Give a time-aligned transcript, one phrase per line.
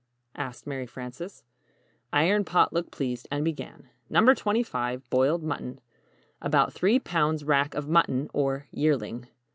[0.35, 1.43] asked Mary Frances.
[2.11, 4.33] Iron Pot looked pleased, and began: NO.
[4.33, 5.07] 25.
[5.11, 5.79] BOILED MUTTON.
[6.41, 9.27] About 3 pounds rack of mutton or "yearling."